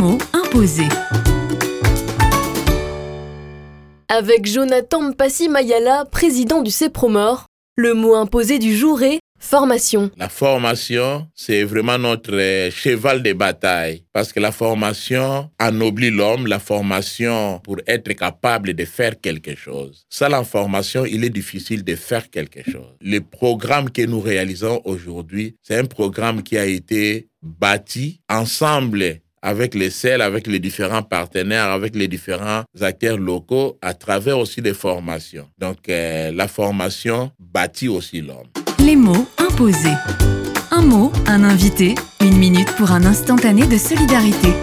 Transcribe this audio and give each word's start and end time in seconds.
mots 0.00 0.18
imposés. 0.32 0.88
Avec 4.08 4.46
Jonathan 4.46 5.02
Mpassi 5.10 5.48
Mayala, 5.50 6.06
président 6.06 6.62
du 6.62 6.70
CEPROMOR, 6.70 7.44
le 7.76 7.92
mot 7.92 8.14
imposé 8.14 8.58
du 8.58 8.74
jour 8.74 9.02
est 9.02 9.20
formation. 9.38 10.10
La 10.16 10.30
formation, 10.30 11.28
c'est 11.34 11.64
vraiment 11.64 11.98
notre 11.98 12.34
euh, 12.34 12.70
cheval 12.70 13.22
de 13.22 13.32
bataille 13.34 14.04
parce 14.12 14.32
que 14.32 14.40
la 14.40 14.52
formation 14.52 15.50
ennoblit 15.60 16.10
l'homme, 16.10 16.46
la 16.46 16.58
formation 16.58 17.60
pour 17.62 17.76
être 17.86 18.12
capable 18.14 18.72
de 18.72 18.84
faire 18.86 19.20
quelque 19.20 19.54
chose. 19.54 20.04
Sans 20.08 20.28
la 20.28 20.44
formation, 20.44 21.04
il 21.04 21.24
est 21.24 21.30
difficile 21.30 21.84
de 21.84 21.94
faire 21.94 22.30
quelque 22.30 22.62
chose. 22.70 22.96
Le 23.02 23.20
programme 23.20 23.90
que 23.90 24.02
nous 24.02 24.20
réalisons 24.20 24.80
aujourd'hui, 24.84 25.56
c'est 25.62 25.76
un 25.76 25.86
programme 25.86 26.42
qui 26.42 26.56
a 26.56 26.64
été 26.64 27.28
bâti 27.42 28.20
ensemble 28.28 29.20
avec 29.42 29.74
les 29.74 29.90
CEL, 29.90 30.20
avec 30.20 30.46
les 30.46 30.58
différents 30.58 31.02
partenaires, 31.02 31.70
avec 31.70 31.94
les 31.94 32.08
différents 32.08 32.64
acteurs 32.80 33.18
locaux, 33.18 33.78
à 33.82 33.94
travers 33.94 34.38
aussi 34.38 34.62
des 34.62 34.74
formations. 34.74 35.48
Donc, 35.58 35.88
euh, 35.88 36.30
la 36.32 36.48
formation 36.48 37.30
bâtit 37.38 37.88
aussi 37.88 38.20
l'homme. 38.20 38.48
Les 38.78 38.96
mots 38.96 39.26
imposés. 39.38 39.96
Un 40.70 40.82
mot, 40.82 41.12
un 41.26 41.44
invité, 41.44 41.94
une 42.20 42.38
minute 42.38 42.70
pour 42.76 42.92
un 42.92 43.04
instantané 43.04 43.66
de 43.66 43.76
solidarité. 43.76 44.54